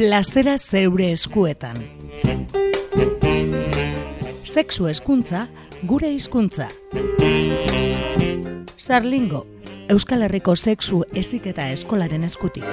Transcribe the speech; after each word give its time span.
plazera 0.00 0.54
zeure 0.56 1.10
eskuetan. 1.12 1.76
Sexu 4.48 4.86
eskuntza, 4.88 5.42
gure 5.84 6.08
hizkuntza. 6.14 6.70
Sarlingo, 8.78 9.44
Euskal 9.92 10.24
Herriko 10.24 10.56
sexu 10.56 11.02
eziketa 11.12 11.68
eskolaren 11.76 12.24
eskutik. 12.24 12.64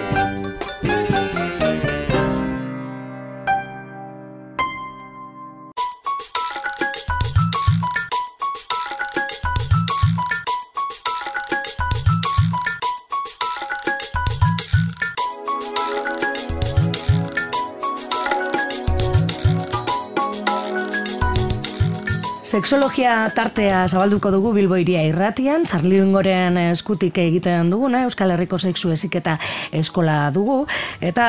Sexologia 22.47 23.27
tartea 23.35 23.81
zabalduko 23.91 24.29
dugu 24.31 24.53
Bilbo 24.55 24.77
iria 24.79 25.01
irratian, 25.03 25.65
Zarlingoren 25.67 26.55
eskutik 26.61 27.17
egiten 27.19 27.67
duguna, 27.73 28.05
Euskal 28.07 28.31
Herriko 28.31 28.55
Sexu 28.55 28.93
Eziketa 28.93 29.33
Eskola 29.75 30.29
dugu, 30.31 30.61
eta 31.03 31.25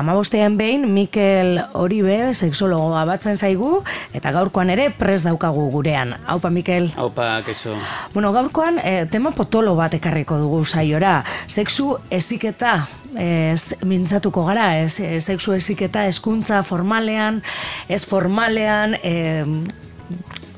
amabostean 0.00 0.56
behin 0.58 0.88
Mikel 0.90 1.60
Oribe 1.78 2.34
sexologoa 2.34 3.04
batzen 3.06 3.38
zaigu, 3.38 3.84
eta 4.10 4.34
gaurkoan 4.34 4.74
ere 4.74 4.88
pres 4.90 5.20
daukagu 5.22 5.68
gurean. 5.70 6.16
Haupa, 6.26 6.50
Mikel? 6.50 6.90
Haupa, 6.98 7.30
keso. 7.46 7.78
Bueno, 8.10 8.34
gaurkoan 8.34 8.82
eh, 8.82 9.06
tema 9.06 9.30
potolo 9.38 9.78
bat 9.78 9.94
ekarriko 9.94 10.42
dugu 10.42 10.64
saiora. 10.66 11.20
Sexu 11.46 11.92
eziketa 12.10 12.80
ez 13.14 13.78
mintzatuko 13.86 14.42
gara, 14.50 14.72
ez, 14.82 14.98
sexu 15.22 15.54
eziketa 15.54 16.08
eskuntza 16.10 16.64
formalean, 16.66 17.44
ez 17.86 18.02
formalean, 18.02 18.98
eh, 19.06 19.44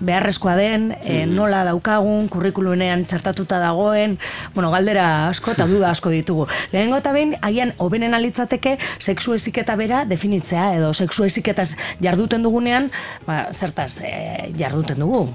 beharrezkoa 0.00 0.54
den, 0.58 0.90
e, 1.02 1.24
nola 1.26 1.64
daukagun, 1.68 2.28
kurrikulunean 2.32 3.04
txartatuta 3.08 3.58
dagoen, 3.62 4.18
bueno, 4.54 4.70
galdera 4.74 5.28
asko 5.28 5.54
eta 5.56 5.66
duda 5.70 5.90
asko 5.90 6.12
ditugu. 6.14 6.48
Lehenengo 6.72 7.00
eta 7.02 7.12
behin, 7.16 7.36
haien 7.42 7.74
hobenen 7.78 8.14
alitzateke 8.14 8.76
sexu 8.98 9.34
eziketa 9.34 9.76
bera 9.76 10.04
definitzea, 10.08 10.72
edo 10.78 10.92
sexu 10.94 11.26
eziketaz 11.28 11.70
jarduten 12.02 12.46
dugunean, 12.46 12.90
ba, 13.26 13.46
zertaz 13.52 14.00
e, 14.02 14.52
jarduten 14.58 15.02
dugu. 15.04 15.26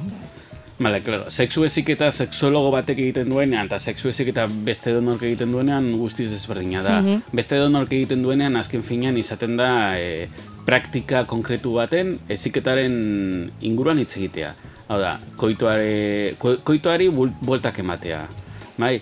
Bale, 0.80 1.02
claro. 1.02 1.30
Sexu 1.30 1.64
eziketa 1.67 2.09
sexologo 2.11 2.72
batek 2.73 2.97
egiten 3.00 3.30
duenean, 3.30 3.69
eta 3.69 3.78
sexu 3.80 4.09
eziketa 4.09 4.47
beste 4.50 4.91
donork 4.95 5.22
egiten 5.23 5.53
duenean 5.53 5.91
guztiz 6.00 6.31
desberdina 6.31 6.81
da. 6.84 7.00
Mm 7.02 7.22
Beste 7.34 7.58
donork 7.61 7.94
egiten 7.94 8.23
duenean, 8.25 8.58
azken 8.58 8.84
finean 8.84 9.17
izaten 9.17 9.56
da 9.58 9.69
e, 10.00 10.28
praktika 10.66 11.23
konkretu 11.28 11.75
baten 11.78 12.16
eziketaren 12.31 12.95
inguruan 13.66 14.00
hitz 14.02 14.16
egitea. 14.17 14.53
Hau 14.92 15.00
da, 15.00 15.17
koituare, 15.39 16.36
ko, 16.39 16.58
koituari 16.64 17.09
bueltak 17.14 17.80
ematea. 17.83 18.25
Bai? 18.78 18.97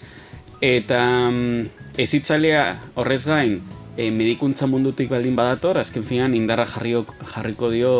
Eta 0.61 1.01
mm, 1.31 1.97
ezitzailea 2.01 2.65
horrez 3.01 3.23
gain, 3.25 3.57
e, 3.97 4.11
medikuntza 4.13 4.69
mundutik 4.69 5.09
baldin 5.11 5.35
badator, 5.35 5.81
azken 5.81 6.05
finean 6.07 6.37
indarra 6.37 6.67
jarriok, 6.69 7.15
jarriko 7.33 7.71
dio 7.73 7.93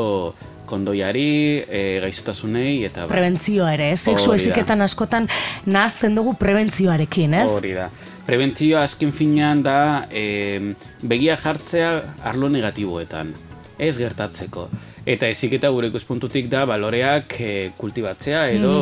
kondoiari, 0.70 1.66
e, 1.68 1.82
gaizotasunei 2.04 2.86
eta 2.88 3.04
ba. 3.04 3.12
prebentzioa 3.12 3.74
ere, 3.76 3.90
sexu 3.98 4.38
eziketan 4.38 4.86
askotan 4.86 5.28
nahazten 5.66 6.16
dugu 6.16 6.38
prebentzioarekin, 6.40 7.36
ez? 7.42 7.50
Hori 7.58 7.76
da. 7.76 7.90
Prebentzioa 8.24 8.86
azken 8.86 9.12
finean 9.12 9.66
da 9.66 9.80
e, 10.08 10.76
begia 11.02 11.36
jartzea 11.42 11.96
arlo 12.30 12.48
negatiboetan 12.54 13.34
ez 13.82 13.96
gertatzeko. 13.98 14.68
Eta 15.10 15.30
ezik 15.34 15.58
eta 15.58 15.72
gure 15.74 15.90
ikuspuntutik 15.90 16.50
da 16.52 16.66
baloreak 16.70 17.40
e, 17.42 17.56
kultibatzea 17.78 18.46
edo 18.54 18.76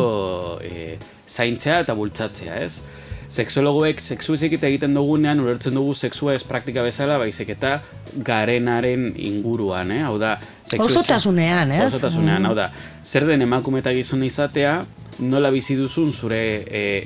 mm 0.60 1.16
zaintzea 1.30 1.84
eta 1.84 1.94
bultzatzea, 1.94 2.56
ez? 2.66 2.82
Sexologoek 3.30 4.00
sexu 4.02 4.34
eziketa 4.34 4.66
egiten 4.66 4.96
dugunean 4.98 5.38
ulertzen 5.44 5.76
dugu 5.78 5.94
sexua 5.94 6.34
ez 6.34 6.42
praktika 6.44 6.82
bezala, 6.82 7.20
baizik 7.22 7.52
eta 7.54 7.76
garenaren 8.26 9.12
inguruan, 9.14 9.92
eh? 9.94 10.00
Hau 10.08 10.16
da, 10.18 10.32
Osotasunean, 10.74 11.76
ez? 11.78 11.84
Osotasunean, 11.92 12.48
hau 12.50 12.56
da, 12.58 12.72
zer 13.06 13.28
den 13.30 13.46
emakume 13.46 13.84
eta 13.84 13.94
gizon 13.94 14.26
izatea, 14.26 14.80
nola 15.20 15.54
bizi 15.54 15.78
duzun 15.78 16.10
zure 16.14 16.42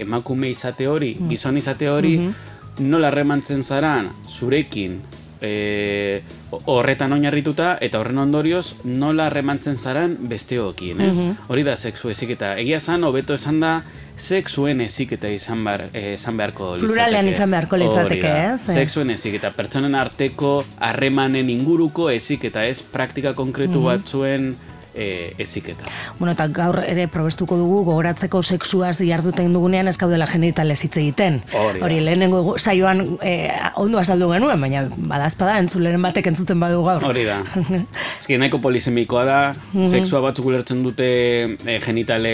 emakume 0.06 0.54
izate 0.54 0.88
hori, 0.88 1.18
mm. 1.20 1.34
gizon 1.34 1.60
izate 1.60 1.92
hori, 1.92 2.16
mm-hmm. 2.22 2.88
nola 2.88 3.12
remantzen 3.12 3.64
zaran 3.68 4.08
zurekin 4.30 5.02
e, 5.44 6.22
horretan 6.66 7.14
oinarrituta 7.14 7.76
eta 7.82 8.00
horren 8.00 8.22
ondorioz 8.24 8.86
nola 8.86 9.30
remantzen 9.34 9.78
zaran 9.78 10.16
besteokin, 10.30 11.02
ez? 11.02 11.18
Mhm. 11.18 11.50
Hori 11.50 11.64
da 11.64 11.76
sexu 11.78 12.10
eziketa. 12.10 12.56
Egia 12.58 12.80
zan, 12.80 13.04
hobeto 13.04 13.34
esan 13.34 13.60
da, 13.60 13.74
sexuen 14.18 14.82
eziketa 14.82 15.30
izan, 15.30 15.64
bar, 15.66 15.88
eh, 15.94 16.14
izan 16.14 16.38
beharko 16.38 16.76
litzateke. 16.76 16.94
Pluralean 16.94 17.28
izan 17.28 17.52
beharko 17.52 17.78
litzateke, 17.82 18.34
ez? 18.54 18.60
Sexuen 18.74 19.10
eziketa. 19.10 19.52
Pertsonen 19.52 19.96
arteko 19.96 20.64
harremanen 20.80 21.50
inguruko 21.50 22.10
eziketa, 22.14 22.66
ez? 22.66 22.82
Praktika 22.82 23.34
konkretu 23.34 23.80
mm 23.80 23.84
batzuen 23.84 24.54
e, 24.94 25.34
eziketa. 25.38 25.86
Bueno, 26.20 26.34
eta 26.34 26.48
gaur 26.54 26.80
ere 26.86 27.08
probestuko 27.12 27.58
dugu 27.58 27.84
gogoratzeko 27.88 28.42
sexuaz 28.44 28.98
jarduten 29.04 29.54
dugunean 29.54 29.88
ez 29.88 29.98
gaudela 29.98 30.28
genitales 30.28 30.84
hitz 30.86 30.96
egiten. 30.98 31.42
Hori, 31.54 32.00
lehenengo 32.04 32.58
saioan 32.58 33.04
e, 33.22 33.34
ondo 33.82 34.00
azaldu 34.00 34.30
genuen, 34.34 34.62
baina 34.62 34.86
badazpada 34.96 35.58
entzuleren 35.62 36.02
batek 36.02 36.32
entzuten 36.34 36.60
badu 36.62 36.84
gaur. 36.86 37.06
Hori 37.10 37.26
da. 37.28 37.42
Ezki 38.22 38.38
nahiko 38.42 38.62
polisemikoa 38.64 39.26
da, 39.30 39.42
mm 39.74 39.92
sexua 39.94 40.24
batzuk 40.24 40.48
ulertzen 40.50 40.80
dute 40.82 41.08
e, 41.54 41.76
genitale, 41.84 42.32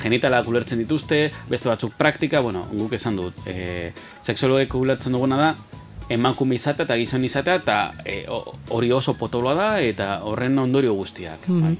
genitala 0.00 0.40
ulertzen 0.48 0.80
dituzte, 0.82 1.26
beste 1.50 1.70
batzuk 1.70 1.94
praktika, 1.98 2.40
bueno, 2.42 2.64
guk 2.72 2.96
esan 2.98 3.18
dut, 3.20 3.44
e, 3.46 3.92
sexoloek 4.24 4.74
ulertzen 4.74 5.14
duguna 5.14 5.38
da, 5.38 5.52
emakume 6.08 6.54
izatea 6.54 6.86
eta 6.86 6.96
gizon 7.00 7.24
izatea 7.24 7.54
eta 7.60 7.76
e, 8.04 8.24
hori 8.70 8.92
oso 8.92 9.14
potoloa 9.18 9.54
da 9.54 9.68
eta 9.80 10.08
horren 10.28 10.58
ondorio 10.58 10.94
guztiak. 10.94 11.48
Mm 11.48 11.76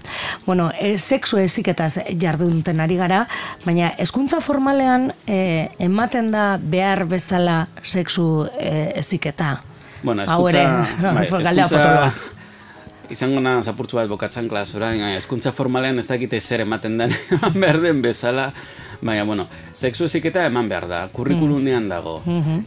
Bueno, 0.46 0.70
e, 0.78 0.98
sexu 0.98 1.38
eziketaz 1.38 1.98
jardunten 2.18 2.80
ari 2.80 2.96
gara, 2.96 3.26
baina 3.64 3.92
hezkuntza 3.98 4.40
formalean 4.40 5.12
e, 5.26 5.68
ematen 5.78 6.30
da 6.32 6.58
behar 6.58 7.04
bezala 7.06 7.66
sexu 7.82 8.46
e, 8.58 8.92
eziketa. 8.96 9.60
Bueno, 10.02 10.22
hezkuntza... 10.22 10.86
Bai, 11.02 11.26
hezkuntza... 11.26 12.12
Izango 13.12 13.40
na 13.44 13.58
zapurtzu 13.62 13.98
bat 13.98 14.08
bokatzen 14.08 14.48
klasura, 14.48 14.92
hezkuntza 15.12 15.52
formalean 15.52 15.98
ez 16.00 16.06
dakite 16.08 16.40
zer 16.40 16.62
ematen 16.64 16.96
den, 16.98 17.12
behar 17.60 17.80
den 17.82 18.00
bezala, 18.02 18.52
Baina, 19.02 19.24
bueno, 19.24 19.48
sexu 19.74 20.06
eziketa 20.06 20.44
eman 20.46 20.68
behar 20.70 20.86
da, 20.86 21.00
kurrikulunean 21.12 21.88
dago. 21.90 22.20
Mm 22.24 22.60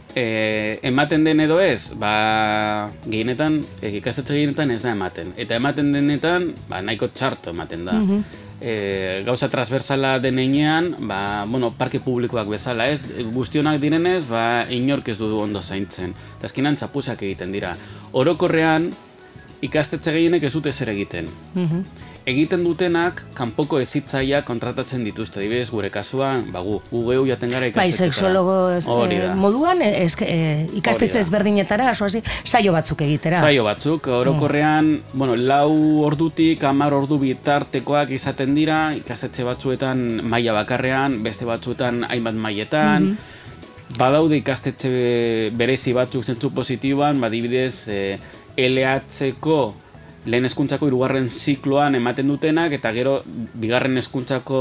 ematen 0.86 1.24
den 1.24 1.40
edo 1.40 1.56
ez, 1.60 1.94
ba, 1.98 2.90
gehienetan, 3.06 3.60
e, 3.80 3.90
ikastetxe 3.98 4.34
gehienetan 4.36 4.70
ez 4.70 4.82
da 4.84 4.92
ematen. 4.92 5.32
Eta 5.40 5.56
ematen 5.56 5.92
denetan, 5.92 6.50
ba, 6.68 6.82
nahiko 6.84 7.08
txarto 7.08 7.56
ematen 7.56 7.88
da. 7.88 8.02
Mm 8.02 8.24
gauza 9.26 9.50
transversala 9.52 10.18
denean, 10.18 10.94
ba, 11.08 11.44
bueno, 11.44 11.74
parke 11.76 12.00
publikoak 12.00 12.48
bezala 12.48 12.86
ez, 12.88 13.02
guztionak 13.34 13.76
direnez, 13.80 14.24
ba, 14.30 14.64
inork 14.72 15.10
ez 15.12 15.18
du 15.18 15.28
ondo 15.38 15.60
zaintzen. 15.60 16.14
Eta 16.38 16.48
azkenan 16.48 16.76
txapusak 16.80 17.20
egiten 17.22 17.52
dira. 17.52 17.74
Orokorrean, 18.16 18.88
ikastetxe 19.60 20.12
gehienek 20.12 20.48
ez 20.48 20.52
dute 20.52 20.72
zer 20.72 20.92
egiten. 20.92 21.28
Mm 21.54 22.04
egiten 22.26 22.64
dutenak 22.66 23.20
kanpoko 23.36 23.78
ezitzaia 23.78 24.40
kontratatzen 24.46 25.04
dituzte. 25.06 25.38
Dibidez, 25.44 25.68
gure 25.70 25.92
kasuan, 25.94 26.48
ba, 26.52 26.62
gu, 26.66 26.80
gu 26.90 27.02
gehu 27.06 27.26
jaten 27.28 27.52
gara 27.54 27.68
bai, 27.70 27.86
ikastetxetara. 27.86 28.42
Bai, 28.42 29.20
eh, 29.20 29.28
moduan, 29.38 29.82
ez, 29.86 30.10
eh, 30.26 30.66
ikastetxe 30.80 31.22
ezberdinetara, 31.22 31.92
hasi, 31.92 32.22
saio 32.42 32.74
batzuk 32.74 33.06
egitera. 33.06 33.40
Saio 33.40 33.62
batzuk, 33.64 34.10
orokorrean, 34.18 34.90
mm. 34.96 35.14
bueno, 35.14 35.38
lau 35.38 36.02
ordutik, 36.06 36.64
amar 36.66 36.98
ordu 36.98 37.20
bitartekoak 37.22 38.10
izaten 38.18 38.58
dira, 38.58 38.80
ikastetxe 38.98 39.46
batzuetan 39.46 40.04
maila 40.26 40.58
bakarrean, 40.58 41.20
beste 41.22 41.46
batzuetan 41.46 42.04
hainbat 42.10 42.34
mailetan, 42.34 43.02
mm 43.02 43.10
-hmm. 43.14 43.34
Badaude 43.96 44.36
ikastetxe 44.36 44.88
berezi 45.56 45.92
batzuk 45.94 46.24
zentzu 46.24 46.50
positiboan, 46.50 47.20
badibidez, 47.20 47.88
eh, 47.88 48.18
LH-ko 48.56 49.85
lehen 50.26 50.44
eskuntzako 50.48 50.88
irugarren 50.90 51.28
zikloan 51.30 51.94
ematen 51.98 52.28
dutenak 52.28 52.74
eta 52.76 52.90
gero 52.94 53.20
bigarren 53.54 53.96
eskuntzako 54.00 54.58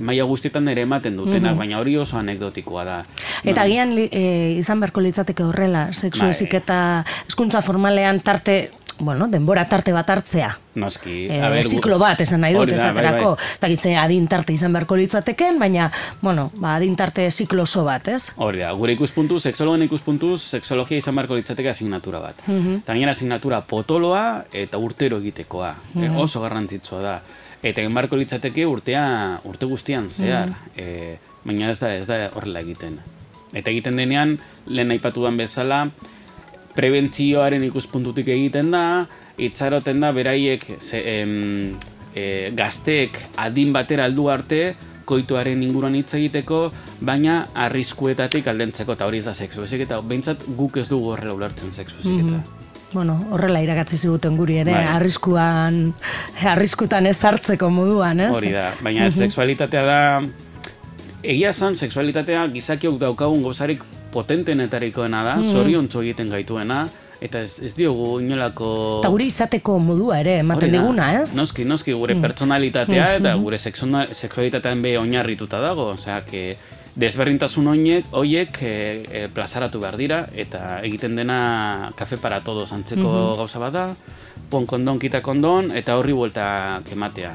maila 0.00 0.26
guztietan 0.30 0.68
ere 0.72 0.84
ematen 0.86 1.16
dutenak, 1.18 1.52
mhm. 1.52 1.58
baina 1.58 1.80
hori 1.80 1.96
oso 1.98 2.18
anekdotikoa 2.20 2.84
da. 2.86 2.98
Eta 3.44 3.66
gian 3.70 3.96
e, 3.98 4.22
izan 4.58 4.82
beharko 4.82 5.02
litzateke 5.02 5.44
horrela, 5.46 5.88
sexu 5.92 6.26
bai. 6.26 6.30
ezik 6.30 6.54
eta 6.62 6.78
eskuntza 7.26 7.62
formalean 7.66 8.22
tarte 8.22 8.56
bueno, 9.02 9.28
denbora 9.28 9.66
tarte 9.68 9.92
bat 9.92 10.08
hartzea. 10.10 10.50
Noski. 10.74 11.26
E, 11.28 11.40
a 11.42 11.50
ziklo 11.62 11.98
bat, 12.00 12.20
esan 12.24 12.40
nahi 12.40 12.54
dut, 12.56 12.70
bai, 12.70 12.78
esaterako. 12.78 13.34
Bai, 13.36 13.48
bai. 13.60 13.72
Eta 13.74 13.94
adin 14.02 14.28
tarte 14.30 14.54
izan 14.54 14.72
beharko 14.72 14.96
litzateken, 14.96 15.58
baina, 15.60 15.90
bueno, 16.22 16.50
ba, 16.54 16.76
adin 16.76 16.96
tarte 16.96 17.28
ziklo 17.30 17.66
oso 17.66 17.84
bat, 17.84 18.08
ez? 18.08 18.32
Hori 18.36 18.62
da, 18.62 18.72
gure 18.78 18.94
ikuspuntu, 18.96 19.40
seksologen 19.40 19.84
ikuspuntu, 19.88 20.36
seksologia 20.38 21.02
izan 21.02 21.18
beharko 21.18 21.36
litzateke 21.36 21.70
asignatura 21.70 22.20
bat. 22.20 22.46
Mm 22.46 22.60
-hmm. 22.60 22.78
Eta 22.82 23.10
asignatura 23.10 23.60
potoloa 23.60 24.44
eta 24.52 24.78
urtero 24.78 25.18
egitekoa. 25.18 25.74
Mm 25.94 26.16
oso 26.16 26.40
garrantzitsua 26.40 27.02
da. 27.02 27.22
Eta 27.62 27.80
egin 27.80 27.94
beharko 27.94 28.16
litzateke 28.16 28.66
urtea, 28.66 29.40
urte 29.44 29.66
guztian 29.66 30.08
zehar. 30.08 30.48
Mm 30.48 31.30
baina 31.44 31.70
ez 31.70 31.80
da, 31.80 31.94
ez 31.94 32.06
da 32.06 32.30
horrela 32.34 32.62
egiten. 32.62 32.98
Eta 33.52 33.70
egiten 33.72 33.98
denean, 33.98 34.36
lehen 34.66 34.94
aipatu 34.94 35.26
bezala, 35.36 35.90
prebentzioaren 36.76 37.64
ikuspuntutik 37.68 38.28
egiten 38.32 38.70
da, 38.72 38.84
itxaroten 39.36 40.00
da 40.00 40.12
beraiek 40.12 40.64
ze, 40.78 41.02
em, 41.20 41.74
e, 42.14 42.52
gazteek 42.56 43.18
adin 43.36 43.72
batera 43.72 44.06
aldu 44.08 44.28
arte, 44.32 44.62
koituaren 45.04 45.62
inguruan 45.64 45.96
hitz 45.98 46.14
egiteko, 46.14 46.64
baina 47.02 47.42
arriskuetatik 47.66 48.46
aldentzeko, 48.48 48.96
eta 48.96 49.08
hori 49.08 49.18
ez 49.18 49.26
da 49.26 49.34
sexu 49.34 49.64
eta 49.64 50.00
behintzat 50.00 50.44
guk 50.56 50.78
ez 50.78 50.88
dugu 50.88 51.12
horrela 51.12 51.34
ulertzen 51.34 51.72
sexu 51.72 51.98
ezik, 52.00 52.24
mm 52.24 52.58
Bueno, 52.92 53.14
horrela 53.32 53.62
iragatzi 53.64 53.96
ziguten 53.96 54.34
guri 54.36 54.58
ere, 54.60 54.74
bai. 54.74 54.84
arriskuan, 54.98 55.94
arriskutan 56.44 57.06
ez 57.08 57.16
hartzeko 57.24 57.70
moduan, 57.72 58.20
ez? 58.20 58.34
Hori 58.36 58.50
da, 58.52 58.66
baina 58.84 59.06
mm 59.06 59.14
sexualitatea 59.16 59.84
da, 59.86 60.00
egia 61.22 61.52
zan, 61.52 61.76
sexualitatea 61.76 62.46
gizakiok 62.52 62.98
daukagun 63.00 63.42
gozarik 63.42 63.84
potentenetarikoena 64.12 65.22
da, 65.24 65.36
mm. 65.38 65.52
zorion 65.52 65.88
egiten 66.02 66.30
gaituena, 66.30 66.82
eta 67.22 67.40
ez, 67.46 67.60
ez 67.62 67.72
diogu 67.78 68.18
inolako... 68.20 68.68
Eta 69.00 69.10
gure 69.14 69.26
izateko 69.30 69.78
modua 69.78 70.18
ere, 70.20 70.40
ematen 70.42 70.74
diguna, 70.74 71.12
ez? 71.20 71.32
Noski, 71.38 71.64
noski, 71.68 71.94
gure 71.94 72.16
mm. 72.16 72.26
pertsonalitatea 72.26 73.08
eta 73.20 73.32
mm-hmm. 73.32 73.42
gure 73.42 73.58
sexualitatean 74.18 74.82
be 74.82 74.96
oinarrituta 74.98 75.62
dago, 75.62 75.92
osea, 75.94 76.22
que 76.26 76.56
desberdintasun 76.98 77.70
oinek, 77.72 78.10
oiek 78.18 78.58
e, 78.60 78.74
e, 79.06 79.22
plazaratu 79.32 79.80
behar 79.80 79.96
dira, 79.96 80.24
eta 80.34 80.82
egiten 80.84 81.16
dena 81.16 81.92
kafe 81.96 82.18
para 82.20 82.42
todos 82.44 82.72
antzeko 82.72 83.08
mm 83.08 83.38
gauza 83.38 83.62
bada, 83.62 83.86
pon 84.50 84.66
kondon, 84.68 84.98
kita 85.00 85.22
kondon, 85.24 85.70
eta 85.72 85.96
horri 85.96 86.12
buelta 86.12 86.82
kematea. 86.84 87.32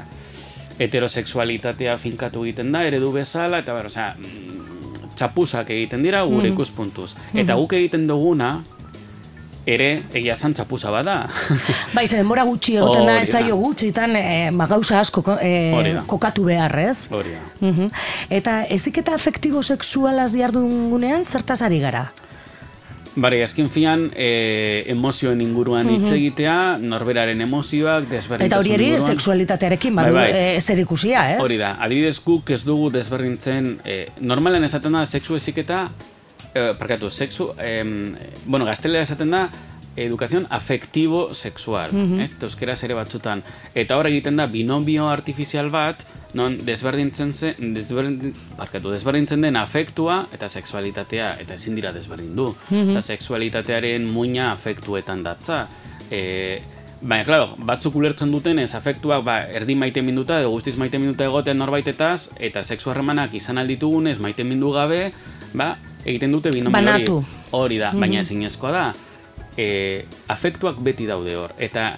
Heterosexualitatea 0.78 1.96
finkatu 1.98 2.44
egiten 2.46 2.72
da, 2.72 2.84
eredu 2.86 3.12
bezala, 3.12 3.62
eta 3.64 3.74
bar, 3.74 3.88
osea, 3.90 4.12
mm, 4.14 5.12
txapuzak 5.18 5.70
egiten 5.74 6.02
dira 6.06 6.22
gure 6.24 6.50
mm 6.50 6.54
ikuspuntuz. 6.54 7.12
Eta 7.34 7.56
guk 7.58 7.74
egiten 7.76 8.06
duguna, 8.06 8.58
ere 9.68 9.88
egia 10.16 10.36
zan 10.36 10.54
txapuza 10.56 10.90
bada. 10.92 11.16
bai, 11.96 12.06
ze 12.06 12.16
denbora 12.16 12.44
gutxi 12.48 12.78
egoten 12.78 13.04
da, 13.08 13.18
ezaio 13.24 13.58
gutxitan 13.60 14.16
e, 14.16 14.22
magauza 14.54 15.00
asko 15.02 15.24
e, 15.42 15.98
kokatu 16.08 16.46
beharrez. 16.48 17.08
Hori 17.12 17.34
da. 17.36 17.90
Eta 18.40 18.62
ezik 18.78 19.02
eta 19.02 19.14
afektibo 19.18 19.62
seksualaz 19.62 20.32
jardungunean 20.38 21.24
zertaz 21.24 21.60
ari 21.66 21.82
gara? 21.84 22.08
Bari, 23.18 23.40
azken 23.42 23.70
fian, 23.72 24.04
e, 24.14 24.84
emozioen 24.92 25.40
inguruan 25.42 25.88
hitz 25.90 26.12
egitea, 26.14 26.58
norberaren 26.78 27.40
emozioak, 27.42 28.06
desberdintasun 28.10 28.46
Eta 28.46 28.60
hori 28.60 28.74
eri, 28.76 28.90
seksualitatearekin, 29.02 29.96
badu, 29.98 30.14
bai, 30.14 30.28
bai. 30.30 30.44
E, 30.54 30.60
zer 30.60 30.84
ikusia, 30.84 31.24
ez? 31.34 31.40
Hori 31.42 31.58
da, 31.58 31.72
adibidez 31.82 32.18
guk 32.24 32.52
ez 32.54 32.62
dugu 32.66 32.92
desberdintzen, 32.94 33.72
e, 33.82 33.98
normalen 34.22 34.68
esaten 34.68 34.94
da, 34.94 35.02
seksu 35.06 35.38
eziketa, 35.40 35.88
eh, 36.54 36.74
parkatu, 36.78 37.10
sexu, 37.10 37.54
eh, 37.58 37.84
bueno, 38.44 38.64
gaztelera 38.64 39.02
esaten 39.02 39.30
da, 39.30 39.48
educación 40.06 40.46
afectivo 40.50 41.34
sexual, 41.34 41.92
mm 41.92 42.16
-hmm. 42.16 42.22
ez? 42.22 42.42
Euskera 42.42 42.74
ere 42.82 42.94
batzutan. 42.94 43.42
Eta 43.74 43.96
hor 43.96 44.06
egiten 44.06 44.36
da 44.36 44.46
binomio 44.46 45.08
artifizial 45.08 45.70
bat, 45.70 46.04
non 46.34 46.58
desberdintzen 46.64 47.32
zen, 47.32 47.74
desberdin, 47.74 48.34
parkatu, 48.56 48.90
desberdintzen 48.90 49.40
den 49.40 49.56
afektua 49.56 50.28
eta 50.32 50.48
sexualitatea, 50.48 51.36
eta 51.40 51.54
ezin 51.54 51.74
dira 51.74 51.92
desberdindu. 51.92 52.54
Mm 52.70 52.76
-hmm. 52.76 53.00
sexualitatearen 53.00 54.04
muina 54.04 54.52
afektuetan 54.52 55.22
datza. 55.22 55.68
E, 56.10 56.60
Baina, 57.00 57.24
klaro, 57.24 57.52
batzuk 57.62 57.94
ulertzen 57.94 58.32
duten 58.34 58.58
ez 58.58 58.74
afektuak 58.74 59.22
ba, 59.22 59.36
erdi 59.54 59.76
maite 59.78 60.02
minuta 60.02 60.40
edo 60.40 60.50
guztiz 60.50 60.74
maite 60.76 60.98
minuta 60.98 61.24
egoten 61.24 61.56
norbaitetaz 61.56 62.32
eta 62.40 62.64
sexu 62.64 62.90
harremanak 62.90 63.34
izan 63.38 63.58
alditugun 63.58 64.08
ez 64.10 64.18
maite 64.18 64.42
mindu 64.42 64.72
gabe, 64.74 65.12
ba, 65.54 65.76
egiten 66.04 66.34
dute 66.34 66.50
binomio 66.50 66.94
hori. 66.94 67.06
Hori 67.52 67.78
da, 67.78 67.92
baina 67.92 68.18
mm 68.18 68.20
ezin 68.20 68.42
da. 68.72 68.92
E, 69.58 70.04
afektuak 70.30 70.78
beti 70.86 71.08
daude 71.08 71.34
hor. 71.34 71.54
Eta 71.58 71.96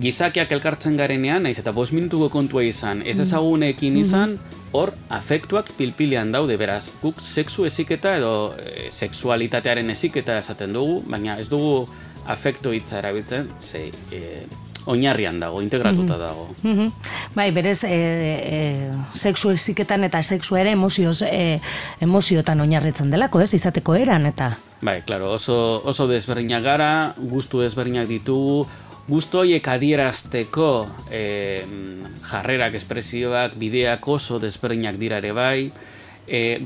gizakiak 0.00 0.52
elkartzen 0.52 0.96
garenean, 0.96 1.44
naiz 1.44 1.58
eta 1.60 1.72
bos 1.72 1.90
minutuko 1.92 2.28
kontua 2.32 2.64
izan, 2.64 3.02
ez 3.04 3.16
mhm. 3.16 3.26
ezagunekin 3.26 3.96
izan, 4.00 4.38
hor 4.72 4.94
afektuak 5.12 5.72
pilpilean 5.76 6.32
daude, 6.32 6.56
beraz, 6.60 6.86
guk 7.02 7.20
sexu 7.20 7.66
eziketa 7.68 8.16
edo 8.20 8.34
e, 8.56 8.88
sexualitatearen 8.90 9.92
eziketa 9.92 10.38
esaten 10.40 10.72
dugu, 10.76 11.00
baina 11.08 11.36
ez 11.40 11.48
dugu 11.52 11.86
afektu 12.32 12.72
hitza 12.72 13.00
erabiltzen, 13.02 13.50
zei, 13.60 13.90
e, 14.12 14.44
oinarrian 14.86 15.38
dago, 15.38 15.62
integratuta 15.62 16.14
mhm. 16.14 16.20
dago. 16.20 16.48
Mm 16.62 16.78
-hmm. 16.78 16.92
Bai, 17.34 17.50
berez, 17.50 17.84
e, 17.84 17.88
e, 17.90 18.90
sexu 19.14 19.50
eziketan 19.50 20.04
eta 20.04 20.22
sexu 20.22 20.56
ere 20.56 20.70
emozioz, 20.70 21.22
e, 21.22 21.60
emoziotan 22.00 22.60
oinarritzen 22.60 23.10
delako, 23.10 23.40
ez, 23.40 23.54
izateko 23.54 23.94
eran, 23.94 24.26
eta... 24.26 24.56
Bai, 24.82 25.02
claro, 25.02 25.32
oso, 25.32 25.82
oso 25.84 26.08
desberdinak 26.08 26.62
gara, 26.62 27.14
guztu 27.16 27.60
desberdinak 27.60 28.08
ditugu, 28.08 28.66
guztu 29.08 29.38
horiek 29.38 29.68
adierazteko 29.68 30.86
e, 31.10 31.64
jarrerak, 32.30 32.74
espresioak, 32.74 33.54
bideak 33.56 34.08
oso 34.08 34.38
desberdinak 34.38 34.96
dira 34.96 35.18
ere 35.18 35.32
bai, 35.32 35.72
e, 36.28 36.62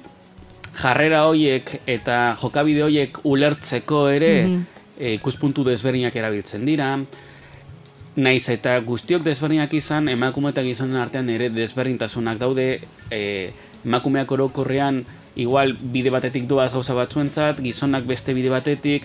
jarrera 0.76 1.26
horiek 1.26 1.80
eta 1.86 2.36
jokabide 2.40 2.82
horiek 2.82 3.18
ulertzeko 3.24 4.08
ere, 4.08 4.46
mm 4.46 4.64
ikuspuntu 4.96 5.60
desberdinak 5.60 6.14
erabiltzen 6.16 6.62
dira, 6.64 6.96
naiz 8.16 8.48
eta 8.48 8.78
guztiok 8.80 9.22
desberdinak 9.22 9.72
izan, 9.76 10.08
emakume 10.08 10.50
eta 10.54 10.64
gizonen 10.64 10.96
artean 11.00 11.28
ere 11.30 11.50
desberdintasunak 11.52 12.40
daude, 12.40 12.66
e, 13.12 13.22
emakumeak 13.84 14.32
orokorrean 14.32 15.04
igual 15.36 15.76
bide 15.76 16.10
batetik 16.10 16.48
doaz 16.48 16.72
gauza 16.72 16.96
batzuentzat, 16.96 17.60
gizonak 17.60 18.06
beste 18.08 18.32
bide 18.34 18.48
batetik, 18.48 19.04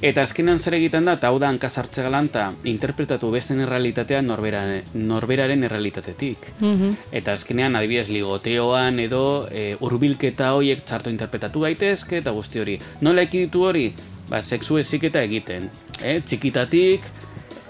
eta 0.00 0.24
azkenean 0.24 0.58
zer 0.58 0.78
egiten 0.78 1.04
da, 1.04 1.18
eta 1.18 1.28
hau 1.28 1.38
da 1.38 1.50
hankasartze 1.52 2.02
galanta, 2.06 2.46
interpretatu 2.64 3.30
beste 3.30 3.52
errealitatea 3.52 4.22
norberaren, 4.24 4.88
norberaren 4.94 5.68
errealitatetik. 5.68 6.48
Mm 6.60 6.96
Eta 7.12 7.34
azkenean 7.36 7.76
adibidez 7.76 8.08
ligoteoan 8.08 8.98
edo 9.04 9.48
e, 9.52 9.74
urbilketa 9.84 10.54
horiek 10.56 10.86
txarto 10.86 11.12
interpretatu 11.12 11.66
daitezke 11.66 12.22
eta 12.22 12.32
guzti 12.32 12.62
hori. 12.62 12.78
Nola 13.04 13.26
ekiditu 13.28 13.66
hori? 13.68 13.90
Ba, 14.30 14.40
sexu 14.40 14.78
eziketa 14.78 15.20
egiten. 15.26 15.68
Eh? 16.00 16.20
Txikitatik, 16.24 17.04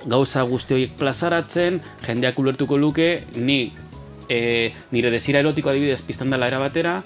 gauza 0.06 0.42
guzti 0.48 0.74
horiek 0.74 0.96
plazaratzen, 0.98 1.80
jendeak 2.06 2.38
ulertuko 2.38 2.78
luke, 2.78 3.24
ni 3.36 3.72
e, 4.28 4.72
nire 4.92 5.10
desira 5.10 5.40
erotiko 5.40 5.70
adibidez 5.70 6.00
piztan 6.06 6.30
dela 6.30 6.48
era 6.48 6.60
batera, 6.62 7.00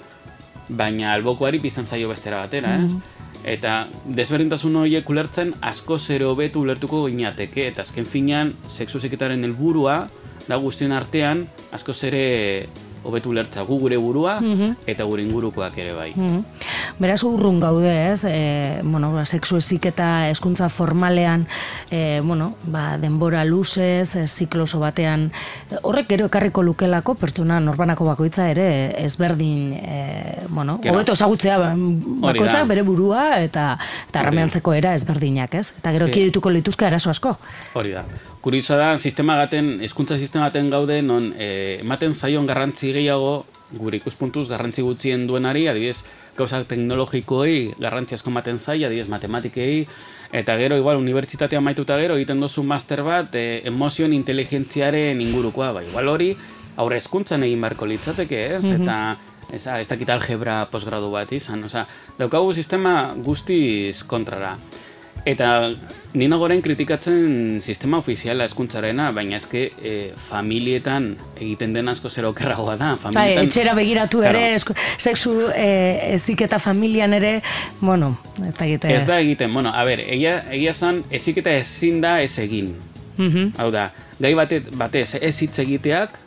baina 0.69 1.11
albokoari 1.13 1.59
piztan 1.59 1.85
zaio 1.85 2.09
bestera 2.09 2.45
batera, 2.45 2.77
ez? 2.83 2.93
Mm 2.93 3.11
Eta 3.45 3.83
desberdintasun 4.09 4.73
horiek 4.79 5.09
ulertzen 5.13 5.51
asko 5.61 5.99
zero 5.99 6.31
betu 6.33 6.63
ulertuko 6.65 7.03
gineateke, 7.05 7.67
eta 7.69 7.83
azken 7.83 8.07
finean, 8.09 8.55
sexu 8.73 8.97
ziketaren 8.97 9.45
helburua 9.45 9.99
da 10.47 10.57
guztion 10.57 10.95
artean, 10.97 11.43
asko 11.75 11.93
zere 11.93 12.23
hobetu 13.05 13.33
lertza 13.33 13.63
gu 13.63 13.77
gure 13.79 13.97
burua 14.01 14.39
mhm. 14.41 14.73
eta 14.89 15.05
gure 15.05 15.21
ingurukoak 15.25 15.77
ere 15.77 15.93
bai. 15.93 16.11
Mm 16.15 16.43
Beraz 16.99 17.23
urrun 17.27 17.59
gaude, 17.59 17.91
ez? 18.13 18.23
E, 18.23 18.79
bueno, 18.83 19.11
ba, 19.11 19.25
sexu 19.25 19.57
eziketa 19.59 20.29
eskuntza 20.29 20.69
formalean, 20.69 21.45
e, 21.91 22.21
bueno, 22.23 22.53
ba, 22.71 22.97
denbora 22.97 23.43
luzez, 23.43 24.15
e, 24.15 24.23
zikloso 24.27 24.79
batean, 24.79 25.27
horrek 25.81 26.07
gero 26.13 26.29
ekarriko 26.29 26.63
lukelako 26.63 27.17
pertsona 27.19 27.59
norbanako 27.59 28.07
bakoitza 28.07 28.47
ere 28.53 28.67
ezberdin, 29.03 29.73
e, 29.75 30.45
bueno, 30.47 30.79
hobeto 30.79 31.17
ezagutzea 31.19 31.57
bakoitza 32.23 32.63
bere 32.69 32.85
burua 32.87 33.41
eta 33.43 33.73
eta 34.07 34.21
arrameantzeko 34.21 34.73
era 34.73 34.95
ezberdinak, 34.95 35.59
ez? 35.59 35.73
Eta 35.81 35.91
gero 35.97 36.07
sí. 36.07 36.29
dituko 36.29 36.53
lituzke 36.53 36.87
arazo 36.87 37.11
asko. 37.11 37.35
Hori 37.75 37.91
da. 37.91 38.05
Kurioso 38.45 38.77
da, 38.79 38.93
sistema 38.97 39.35
gaten, 39.35 39.81
hezkuntza 39.83 40.19
sistema 40.21 40.47
gaten 40.47 40.71
gaude, 40.71 41.01
non 41.03 41.33
e, 41.35 41.81
ematen 41.81 42.15
zaion 42.15 42.47
garrantzi 42.47 42.93
gehiago, 42.95 43.41
gure 43.75 43.97
ikuspuntuz 43.97 44.47
garrantzi 44.47 44.85
gutxien 44.85 45.25
duenari, 45.27 45.67
adibidez, 45.67 46.05
gauza 46.37 46.63
teknologikoei 46.67 47.75
garrantzi 47.79 48.17
asko 48.17 48.31
ematen 48.33 48.59
zai, 48.59 48.83
adibidez, 48.83 49.07
matematikei, 49.11 49.85
eta 50.35 50.57
gero, 50.59 50.77
igual, 50.77 50.99
unibertsitatea 50.99 51.61
maituta 51.63 51.97
gero, 52.01 52.17
egiten 52.19 52.41
duzu 52.43 52.63
master 52.63 53.03
bat, 53.07 53.35
e, 53.35 53.61
emozioen 53.71 54.13
inteligentziaren 54.13 55.21
ingurukoa, 55.23 55.71
bai, 55.79 55.85
igual 55.87 56.11
hori, 56.11 56.33
aurre 56.75 56.99
hezkuntzan 56.99 57.45
egin 57.47 57.63
beharko 57.63 57.87
litzateke, 57.87 58.43
ez? 58.57 58.63
Mm 58.65 58.81
Eta, 58.81 58.97
ez, 59.53 59.63
ez 59.67 59.87
dakit 59.87 60.09
algebra 60.09 60.63
posgradu 60.71 61.11
bat 61.13 61.31
izan, 61.35 61.63
oza, 61.67 61.85
daukagu 62.19 62.53
sistema 62.53 63.13
guztiz 63.23 64.03
kontrara. 64.09 64.55
Eta 65.25 65.73
nina 66.13 66.37
goren 66.37 66.61
kritikatzen 66.61 67.57
sistema 67.61 67.97
ofiziala 67.97 68.45
eskuntzarena, 68.45 69.07
baina 69.15 69.39
eske 69.39 69.63
e, 69.81 69.93
familietan 70.29 71.07
egiten 71.39 71.73
den 71.73 71.89
asko 71.89 72.11
zer 72.13 72.27
okerragoa 72.29 72.75
da. 72.77 72.91
Bai, 72.93 73.01
familietan, 73.07 73.49
etxera 73.49 73.73
begiratu 73.77 74.21
ere, 74.29 74.43
esku, 74.53 74.75
sexu 75.01 75.33
e, 75.49 75.67
ezik 76.13 76.45
eta 76.45 76.59
familian 76.61 77.17
ere, 77.17 77.39
bueno, 77.81 78.13
ez 78.37 78.53
da 78.53 78.67
egiten. 78.67 78.93
Ez 78.93 79.07
da 79.09 79.17
egiten, 79.23 79.53
bueno, 79.53 79.73
a 79.73 79.83
ber, 79.87 80.05
egia, 80.05 80.43
egia 80.53 80.75
zan, 80.77 81.01
ezik 81.09 81.41
eta 81.41 81.57
ezin 81.57 82.03
da 82.05 82.19
ez 82.21 82.35
egin. 82.45 82.75
Mm 83.17 83.55
Hau 83.57 83.71
da, 83.71 83.89
gai 84.19 84.35
bate, 84.37 84.61
batez 84.77 85.15
ez 85.21 85.35
hitz 85.41 85.57
egiteak, 85.63 86.19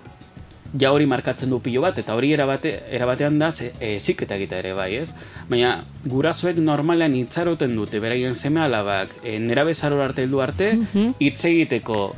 ja 0.79 0.93
hori 0.93 1.07
markatzen 1.09 1.51
du 1.51 1.61
pilo 1.65 1.83
bat, 1.85 1.99
eta 1.99 2.15
hori 2.19 2.33
erabate, 2.37 2.75
erabatean 2.93 3.39
da 3.41 3.51
e, 3.81 3.97
ziketa 3.99 4.37
egita 4.37 4.59
ere 4.61 4.75
bai, 4.77 4.91
ez? 5.01 5.15
Baina 5.49 5.79
gurasoek 6.05 6.61
normalean 6.61 7.15
itzaroten 7.17 7.75
dute, 7.77 8.01
beraien 8.05 8.37
seme 8.37 8.61
alabak, 8.61 9.13
e, 9.25 9.39
nera 9.39 9.65
bezaro 9.65 10.03
arte 10.05 10.27
heldu 10.27 10.43
arte, 10.45 10.75
hitz 11.19 11.45
egiteko 11.45 12.15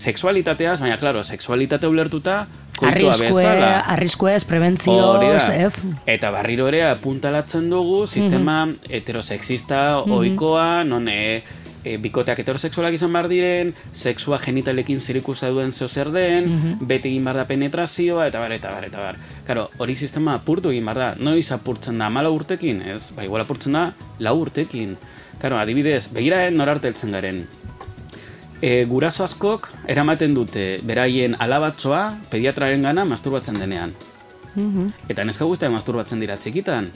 sexualitateaz, 0.00 0.80
baina, 0.80 0.96
klaro, 1.00 1.22
sexualitate 1.24 1.88
ulertuta, 1.90 2.46
koitua 2.78 3.16
bezala. 3.20 3.70
Arriskue, 3.94 4.34
ez, 4.34 4.44
prebentzioz, 4.48 5.48
ez? 5.52 5.72
Eta 6.08 6.30
barriro 6.32 6.68
ere 6.70 6.84
apuntalatzen 6.88 7.68
dugu, 7.72 8.06
sistema 8.06 8.64
mm 8.66 8.78
heterosexista, 8.90 9.80
mm 10.04 10.16
oikoa, 10.20 10.84
non, 10.84 11.08
e, 11.08 11.42
e, 11.84 11.96
bikoteak 12.00 12.40
heterosexualak 12.42 12.94
izan 12.96 13.12
behar 13.14 13.28
diren, 13.30 13.72
sexua 13.92 14.38
genitalekin 14.42 15.00
zirikusa 15.00 15.50
duen 15.50 15.72
zeo 15.72 15.88
zer 15.88 16.10
den, 16.12 16.48
mm 16.48 16.62
-hmm. 16.62 16.86
beti 16.86 17.08
egin 17.08 17.24
behar 17.24 17.36
da 17.36 17.46
penetrazioa, 17.46 18.26
eta 18.26 18.38
bar, 18.38 18.52
eta 18.52 18.70
bar, 18.70 18.84
eta 18.84 18.98
bar. 18.98 19.16
Karo, 19.46 19.70
hori 19.78 19.96
sistema 19.96 20.34
apurtu 20.34 20.70
egin 20.70 20.84
behar 20.84 20.98
da, 20.98 21.14
noiz 21.18 21.50
apurtzen 21.52 21.98
da, 21.98 22.10
mala 22.10 22.30
urtekin, 22.30 22.82
ez? 22.82 23.10
Ba, 23.16 23.24
igual 23.24 23.42
apurtzen 23.42 23.72
da, 23.72 23.92
lau 24.18 24.36
urtekin. 24.40 24.96
Karo, 25.40 25.58
adibidez, 25.58 26.12
begiraen 26.12 26.56
norarte 26.56 26.88
heltzen 26.88 27.12
garen. 27.12 27.46
E, 28.60 28.84
guraso 28.84 29.24
askok 29.24 29.70
eramaten 29.88 30.34
dute 30.34 30.80
beraien 30.84 31.34
alabatzoa 31.38 32.18
pediatraren 32.30 32.82
gana 32.82 33.04
masturbatzen 33.04 33.58
denean. 33.58 33.94
Mm 34.54 34.88
Eta 35.08 35.24
neska 35.24 35.44
guztia 35.44 35.70
masturbatzen 35.70 36.20
dira 36.20 36.36
txikitan 36.36 36.90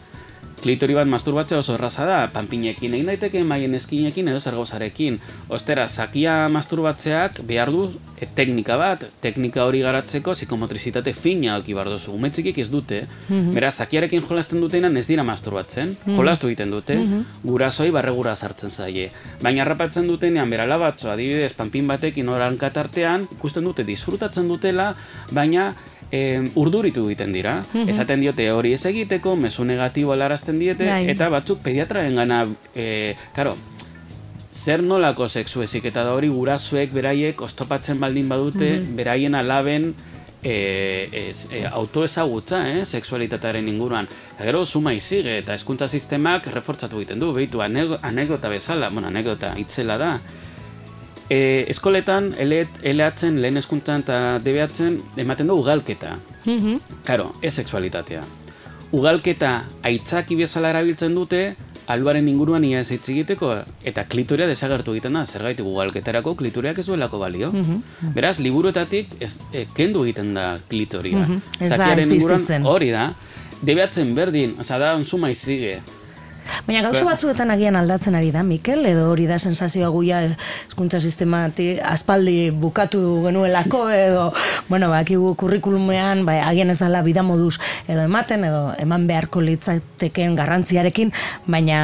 klitori 0.64 0.97
bat 0.97 1.09
masturbatzea 1.11 1.59
oso 1.61 1.75
erraza 1.76 2.06
da, 2.09 2.18
panpinekin 2.33 2.94
egin 2.97 3.11
daiteke, 3.11 3.42
maien 3.44 3.76
eskinekin 3.76 4.30
edo 4.33 4.40
zer 4.40 4.56
gozarekin. 4.56 5.18
Ostera, 5.52 5.85
sakia 5.88 6.37
masturbatzeak 6.52 7.42
behar 7.49 7.73
du 7.75 7.85
e, 8.16 8.28
teknika 8.38 8.78
bat, 8.80 9.04
teknika 9.25 9.66
hori 9.68 9.83
garatzeko 9.85 10.33
psikomotrizitate 10.33 11.12
fina 11.12 11.59
oki 11.61 11.76
bar 11.76 11.90
duzu. 11.92 12.14
Umetzikik 12.16 12.59
ez 12.64 12.71
dute, 12.73 13.02
mm 13.04 13.35
-hmm. 13.35 13.54
bera, 13.54 13.71
sakiarekin 13.71 14.25
jolasten 14.28 14.61
dutenan 14.61 14.97
ez 14.97 15.06
dira 15.06 15.23
masturbatzen, 15.23 15.88
mm 15.88 15.97
-hmm. 16.06 16.16
jolastu 16.16 16.49
egiten 16.49 16.71
dute, 16.71 16.97
mm 16.97 17.04
-hmm. 17.04 17.49
gurasoi 17.50 17.90
barregura 17.90 18.37
sartzen 18.37 18.71
zaie. 18.71 19.11
Baina 19.42 19.62
harrapatzen 19.62 20.09
dutenean, 20.09 20.50
bera 20.50 20.66
labatzo, 20.66 21.11
adibidez, 21.11 21.52
panpin 21.52 21.87
batekin 21.87 22.28
oran 22.28 22.56
katartean, 22.56 23.28
ikusten 23.33 23.64
dute, 23.64 23.85
disfrutatzen 23.85 24.49
dutela, 24.49 24.94
baina 25.33 25.75
e, 26.14 26.50
urduritu 26.54 27.09
egiten 27.09 27.35
dira. 27.35 27.59
Mm 27.73 27.90
Esaten 27.94 28.23
diote 28.23 28.49
hori 28.52 28.75
ez 28.76 28.85
egiteko, 28.90 29.35
mezu 29.40 29.66
negatibo 29.66 30.14
alarazten 30.14 30.59
diete, 30.61 30.88
Dai. 30.88 31.04
eta 31.11 31.28
batzuk 31.33 31.62
pediatraren 31.64 32.16
gana, 32.21 32.44
e, 32.75 33.14
karo, 33.37 33.56
zer 34.54 34.83
nolako 34.87 35.28
sexu 35.28 35.64
ezik, 35.66 35.90
eta 35.90 36.04
da 36.06 36.14
hori 36.14 36.30
gurasoek 36.30 36.92
beraiek 36.94 37.40
ostopatzen 37.42 38.00
baldin 38.00 38.30
badute, 38.30 38.76
mm 38.78 38.92
beraien 38.94 39.35
alaben 39.35 39.92
e, 40.44 41.09
ez, 41.11 41.49
e, 41.50 41.64
autoezagutza, 41.66 42.61
eh, 42.71 42.85
sexualitatearen 42.85 43.68
inguruan. 43.68 44.06
Eta 44.37 44.47
gero, 44.47 44.64
suma 44.66 44.92
izige, 44.94 45.38
eta 45.40 45.56
eskuntza 45.59 45.88
sistemak 45.88 46.47
refortzatu 46.52 47.00
egiten 47.00 47.23
du, 47.23 47.33
behitu, 47.35 47.64
anekdota 47.64 48.52
bezala, 48.52 48.90
bueno, 48.92 49.09
anekdota, 49.09 49.54
itzela 49.59 49.97
da, 49.99 50.18
E, 51.33 51.64
eskoletan, 51.73 52.35
eleatzen, 52.37 53.40
lehen 53.40 53.57
eskuntzan 53.57 54.04
eta 54.04 54.38
debeatzen, 54.45 54.99
ematen 55.16 55.49
du 55.49 55.57
ugalketa. 55.61 56.19
Mm 56.45 56.81
Karo, 57.04 57.31
ez 57.43 57.54
sexualitatea. 57.54 58.23
Ugalketa 58.95 59.64
aitzaki 59.83 60.37
bezala 60.37 60.71
erabiltzen 60.75 61.14
dute, 61.16 61.54
alduaren 61.87 62.28
inguruan 62.28 62.64
ia 62.64 62.81
ez 62.81 62.93
egiteko, 62.93 63.50
eta 63.85 64.04
klitoria 64.09 64.47
desagertu 64.49 64.95
egiten 64.95 65.16
da, 65.16 65.25
zer 65.26 65.45
gaitik 65.45 65.66
ugalketarako 65.69 66.35
klitoriak 66.40 66.78
ez 66.81 66.87
duelako 66.87 67.21
balio. 67.21 67.50
Mm 67.52 68.12
Beraz, 68.14 68.38
liburuetatik 68.38 69.16
ez, 69.21 69.38
e, 69.52 69.66
kendu 69.76 70.04
egiten 70.04 70.35
da 70.35 70.54
klitoria. 70.69 71.25
Mm 71.26 71.40
Ez 71.61 71.71
da, 71.71 71.93
existitzen. 71.97 72.64
Hori 72.69 72.90
da, 72.93 73.12
debeatzen 73.64 74.14
berdin, 74.14 74.57
oza, 74.61 74.78
da, 74.78 74.95
onzuma 74.97 75.31
izige. 75.33 75.81
Baina 76.67 76.83
gauza 76.87 77.05
batzuetan 77.07 77.51
agian 77.55 77.77
aldatzen 77.77 78.15
ari 78.15 78.31
da, 78.35 78.43
Mikel, 78.47 78.85
edo 78.87 79.09
hori 79.11 79.27
da 79.29 79.39
sensazioa 79.39 79.91
guia 79.95 80.21
eskuntza 80.25 81.01
sistemati 81.01 81.75
aspaldi 81.81 82.51
bukatu 82.51 83.01
genuelako, 83.27 83.85
edo, 83.95 84.27
bueno, 84.69 84.91
bakigu 84.93 85.35
kurrikulumean, 85.41 86.25
bai, 86.27 86.39
agian 86.45 86.73
ez 86.73 86.79
dala 86.81 87.03
bida 87.07 87.23
moduz 87.23 87.59
edo 87.89 88.05
ematen, 88.05 88.45
edo 88.49 88.67
eman 88.81 89.07
beharko 89.11 89.43
litzateken 89.45 90.37
garrantziarekin, 90.39 91.13
baina 91.47 91.81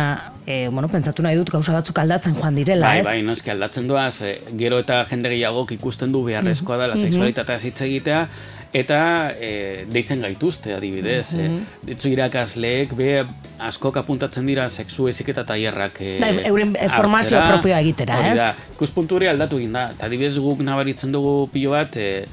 e, 0.47 0.69
bueno, 0.69 0.89
pentsatu 0.89 1.25
nahi 1.25 1.39
dut 1.39 1.53
gauza 1.53 1.75
batzuk 1.77 1.99
aldatzen 2.03 2.37
joan 2.39 2.57
direla, 2.59 2.89
bai, 2.89 3.01
ez? 3.01 3.07
Bai, 3.07 3.19
bai, 3.21 3.27
noski 3.29 3.53
aldatzen 3.53 3.89
duaz, 3.91 4.23
e, 4.27 4.39
gero 4.61 4.81
eta 4.83 5.03
jende 5.11 5.33
gehiagok 5.35 5.77
ikusten 5.77 6.13
du 6.13 6.25
beharrezkoa 6.27 6.79
dela 6.79 6.95
mm 6.95 7.01
-hmm. 7.01 7.11
seksualitatea 7.11 7.59
zitze 7.59 7.87
egitea, 7.87 8.27
eta 8.73 9.31
e, 9.35 9.85
deitzen 9.91 10.21
gaituzte 10.23 10.75
adibidez. 10.75 11.33
Mm 11.35 11.65
-hmm. 11.87 11.97
e, 12.05 12.11
irakasleek 12.11 12.95
be 12.95 13.25
askok 13.59 13.97
apuntatzen 13.97 14.47
dira 14.47 14.69
sexu 14.69 15.09
eziketa 15.09 15.45
tailerrak 15.45 16.01
e, 16.01 16.19
da, 16.21 16.29
euren 16.49 16.77
formazio 16.97 17.41
propioa 17.49 17.81
egitera, 17.81 18.21
ez? 18.33 18.39
Da, 18.39 18.55
ikuspuntu 18.75 19.17
hori 19.17 19.27
aldatu 19.27 19.59
egin 19.59 19.73
da. 19.73 19.91
Eta 19.91 20.07
adibidez 20.07 20.39
guk 20.39 20.61
nabaritzen 20.61 21.13
dugu 21.13 21.49
pilo 21.53 21.71
bat 21.71 21.97
e, 21.97 22.25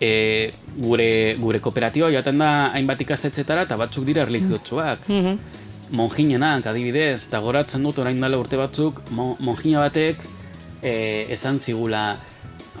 e, 0.00 0.52
gure, 0.76 1.36
gure 1.40 1.60
kooperatiba 1.60 2.10
joaten 2.10 2.38
da 2.38 2.70
hainbat 2.72 3.00
ikastetxetara 3.00 3.62
eta 3.62 3.76
batzuk 3.76 4.04
dira 4.04 4.22
erligiotsuak. 4.22 5.08
Mm 5.08 5.24
-hmm. 5.24 5.38
Monjinenak, 5.90 6.66
adibidez, 6.66 7.26
eta 7.26 7.40
goratzen 7.40 7.82
dut 7.82 7.98
orain 7.98 8.20
dela 8.20 8.38
urte 8.38 8.56
batzuk, 8.56 9.02
mo, 9.10 9.36
monjina 9.40 9.80
batek 9.80 10.22
e, 10.82 11.26
esan 11.34 11.58
zigula, 11.58 12.16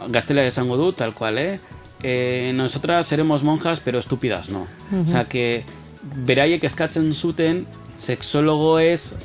gaztela 0.08 0.44
esango 0.46 0.76
dut, 0.76 0.96
tal 0.96 1.12
cual, 1.12 1.38
eh? 1.38 1.58
Eh, 2.02 2.52
nosotras 2.54 3.06
seremos 3.06 3.42
monjas, 3.42 3.80
pero 3.80 3.98
estúpidas 3.98 4.48
no. 4.48 4.62
Uh 4.90 4.98
-huh. 4.98 5.06
O 5.06 5.08
sea, 5.08 5.24
que 5.24 5.64
beraiek 6.02 6.64
eskatzen 6.64 7.12
zuten 7.14 7.66
sexólogo 7.96 8.78
ez 8.78 9.16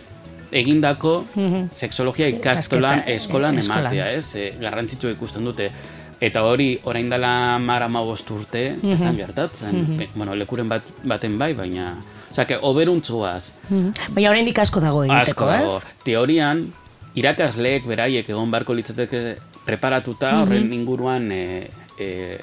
egindako 0.52 1.26
uh 1.36 1.44
-huh. 1.44 1.70
sexologia 1.72 2.28
ikastolan 2.28 3.04
eskolan 3.08 3.60
ematea, 3.60 4.12
ez? 4.14 4.36
E, 4.36 4.54
garrantzitsu 4.60 5.10
ikusten 5.10 5.46
dute. 5.46 5.72
Eta 6.20 6.44
hori, 6.44 6.80
orain 6.84 7.10
dela 7.10 7.60
mara 7.60 7.88
urte, 7.88 8.76
uh 8.76 8.84
-huh. 8.84 8.94
esan 8.94 9.16
gertatzen. 9.18 9.76
Uh 9.76 9.88
-huh. 9.88 10.08
bueno, 10.16 10.36
lekuren 10.36 10.70
bat, 10.70 10.84
baten 11.04 11.38
bai, 11.38 11.54
baina... 11.54 11.98
Osa, 12.32 12.46
que 12.46 12.58
oberuntzuaz. 12.62 13.58
Uh 13.70 13.78
-huh. 13.78 13.94
Baina 14.10 14.30
orain 14.30 14.54
asko 14.60 14.80
dago 14.80 15.04
egiteko, 15.04 15.50
asko 15.50 15.78
ez? 15.78 15.88
Teorian, 16.04 16.74
irakasleek 17.16 17.86
beraiek 17.86 18.30
egon 18.30 18.52
barko 18.52 18.74
litzateke 18.74 19.38
preparatuta, 19.66 20.42
horren 20.42 20.74
inguruan... 20.74 21.32
E, 21.32 21.70
e, 22.00 22.40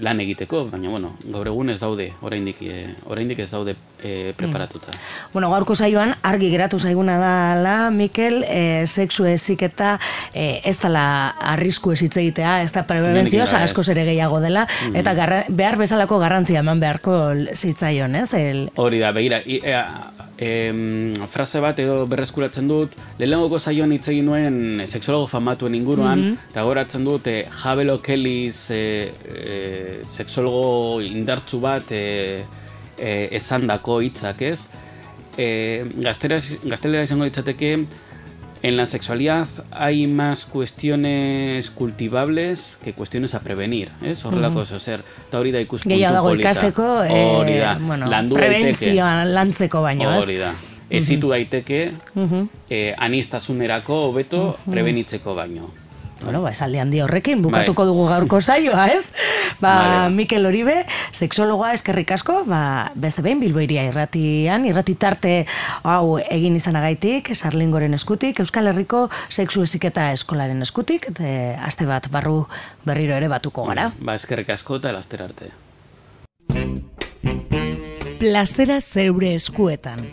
lan 0.00 0.20
egiteko, 0.20 0.64
baina 0.70 0.90
bueno, 0.90 1.12
gaur 1.24 1.48
egun 1.50 1.72
ez 1.72 1.78
daude, 1.80 2.12
oraindik 2.22 2.62
e, 2.64 2.84
oraindik 3.10 3.42
ez 3.44 3.50
daude 3.50 3.74
e, 4.02 4.32
preparatuta. 4.36 4.94
Bueno, 5.32 5.50
gaurko 5.52 5.74
saioan 5.74 6.14
argi 6.22 6.50
geratu 6.52 6.78
zaiguna 6.78 7.18
da 7.20 7.34
la 7.60 7.76
Mikel, 7.90 8.42
e, 8.48 8.86
sexu 8.86 9.26
eziketa 9.28 9.98
e, 10.34 10.60
ez 10.64 10.78
dela 10.82 11.04
arrisku 11.52 11.92
ez 11.92 12.00
hitz 12.02 12.16
egitea, 12.16 12.60
ez 12.62 12.72
da 12.72 12.86
prebentzio, 12.88 13.44
asko 13.44 13.84
ere 13.92 14.06
gehiago 14.08 14.40
dela 14.40 14.66
mm 14.66 15.00
eta 15.02 15.14
behar 15.48 15.78
bezalako 15.80 16.18
garrantzia 16.20 16.60
eman 16.60 16.80
beharko 16.80 17.14
zitzaion, 17.56 18.14
ez? 18.20 18.34
El... 18.36 18.66
Hori 18.76 19.00
da, 19.00 19.10
begira, 19.16 19.40
i, 19.44 19.58
e, 20.42 21.24
frase 21.30 21.60
bat 21.62 21.78
edo 21.82 22.02
berreskuratzen 22.10 22.68
dut, 22.70 22.96
lehenengoko 23.20 23.60
saioan 23.60 23.92
hitz 23.94 24.06
egin 24.12 24.28
nuen 24.30 24.84
sexologo 24.86 25.28
famatuen 25.30 25.76
inguruan, 25.78 26.18
mm 26.18 26.30
-hmm. 26.30 26.50
eta 26.50 26.64
goratzen 26.68 27.04
dut, 27.06 27.26
e, 27.26 27.46
Jabelo 27.62 27.98
Kelly's 28.02 28.70
e, 28.70 28.82
e, 29.24 29.58
sexologo 30.06 31.00
indartzu 31.00 31.60
bat 31.60 31.92
e, 31.92 32.42
e, 32.98 33.28
esandako 33.38 34.00
hitzak, 34.00 34.42
ez? 34.42 34.70
E, 35.38 35.84
gaztelera 35.96 37.02
izango 37.02 37.24
ditzateke, 37.24 37.76
en 38.62 38.76
la 38.76 38.86
sexualidad 38.86 39.48
hay 39.72 40.06
más 40.06 40.46
cuestiones 40.46 41.70
cultivables 41.70 42.78
que 42.82 42.92
cuestiones 42.92 43.34
a 43.34 43.40
prevenir, 43.40 43.90
¿es? 44.02 44.24
Horrelako 44.24 44.60
mm 44.60 44.62
-hmm. 44.62 44.80
zer, 44.80 45.00
eta 45.28 45.40
hori 45.40 45.50
da 45.50 45.60
ikuspuntu 45.60 45.98
dago 45.98 46.34
ikasteko, 46.34 47.04
eh, 47.04 47.76
bueno, 47.80 48.34
prebentzioan 48.34 49.34
lantzeko 49.34 49.82
baino, 49.82 50.16
ez? 50.16 50.24
Hori 50.24 50.36
da. 50.36 50.54
Ezitu 50.90 51.28
daiteke, 51.30 51.92
mm 52.14 52.26
-hmm. 52.26 52.48
eh, 52.70 52.94
anistasunerako 52.98 53.94
hobeto 54.08 54.38
mm 54.38 54.50
-hmm. 54.50 54.72
prebenitzeko 54.72 55.34
baino. 55.34 55.81
Bueno, 56.24 56.42
ba, 56.42 56.50
esaldi 56.50 56.78
handi 56.78 57.00
horrekin, 57.02 57.42
bukatuko 57.42 57.82
bai. 57.82 57.90
dugu 57.90 58.06
gaurko 58.08 58.40
saioa, 58.40 58.86
ez? 58.94 59.12
Ba, 59.60 59.72
vale. 59.72 60.14
Mikel 60.14 60.46
Oribe, 60.46 60.82
seksologoa 61.12 61.72
eskerrik 61.76 62.12
asko, 62.14 62.42
ba, 62.48 62.92
beste 62.94 63.22
behin, 63.24 63.40
bilboiria 63.42 63.84
irratian, 63.88 64.66
irratitarte 64.68 65.34
hau 65.82 66.18
egin 66.22 66.56
izanagaitik, 66.58 67.32
sarlingoren 67.34 67.94
eskutik, 67.94 68.40
Euskal 68.44 68.70
Herriko 68.72 69.08
seksu 69.28 69.64
eziketa 69.66 70.10
eskolaren 70.12 70.62
eskutik, 70.62 71.10
de, 71.18 71.54
aste 71.60 71.86
bat 71.88 72.08
barru 72.12 72.46
berriro 72.86 73.16
ere 73.18 73.28
batuko 73.32 73.66
gara. 73.68 73.90
Ba, 74.00 74.16
eskerrik 74.18 74.54
asko 74.54 74.80
eta 74.82 74.94
laster 74.94 75.26
arte. 75.28 75.52
Plazera 78.22 78.80
zeure 78.80 79.34
eskuetan. 79.34 80.04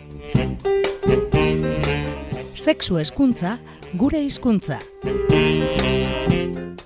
Sexu 2.58 2.98
eskuntza, 2.98 3.58
gure 3.94 4.20
hizkuntza. 4.22 4.78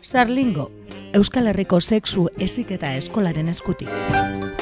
Sarlingo, 0.02 0.70
Euskal 1.12 1.46
Herriko 1.46 1.80
sexu 1.80 2.28
eziketa 2.38 2.94
eskolaren 2.96 3.48
eskutik. 3.48 4.53